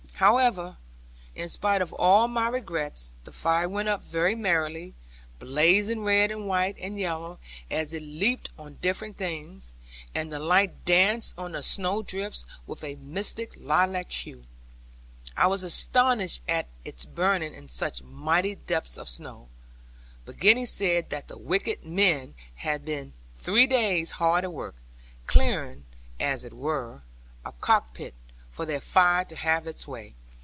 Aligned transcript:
However, 0.21 0.77
in 1.33 1.49
spite 1.49 1.81
of 1.81 1.93
all 1.93 2.27
my 2.27 2.47
regrets, 2.47 3.11
the 3.23 3.31
fire 3.31 3.67
went 3.67 3.89
up 3.89 4.03
very 4.03 4.35
merrily, 4.35 4.93
blazing 5.39 6.03
red 6.03 6.29
and 6.29 6.47
white 6.47 6.75
and 6.77 6.99
yellow, 6.99 7.39
as 7.71 7.91
it 7.91 8.03
leaped 8.03 8.51
on 8.55 8.77
different 8.83 9.17
things. 9.17 9.73
And 10.13 10.31
the 10.31 10.37
light 10.37 10.85
danced 10.85 11.33
on 11.39 11.53
the 11.53 11.63
snow 11.63 12.03
drifts 12.03 12.45
with 12.67 12.83
a 12.83 12.97
misty 12.97 13.47
lilac 13.57 14.11
hue. 14.11 14.43
I 15.35 15.47
was 15.47 15.63
astonished 15.63 16.43
at 16.47 16.67
its 16.85 17.03
burning 17.03 17.55
in 17.55 17.67
such 17.67 18.03
mighty 18.03 18.53
depths 18.53 18.97
of 18.99 19.09
snow; 19.09 19.47
but 20.25 20.37
Gwenny 20.39 20.67
said 20.67 21.09
that 21.09 21.29
the 21.29 21.37
wicked 21.39 21.83
men 21.83 22.35
had 22.57 22.85
been 22.85 23.13
three 23.33 23.65
days 23.65 24.11
hard 24.11 24.43
at 24.43 24.53
work, 24.53 24.75
clearing, 25.25 25.85
as 26.19 26.45
it 26.45 26.53
were, 26.53 27.01
a 27.43 27.53
cock 27.53 27.95
pit, 27.95 28.13
for 28.53 28.65
their 28.65 28.81
fire 28.81 29.23
to 29.23 29.33
have 29.33 29.65
its 29.65 29.87
way. 29.87 30.13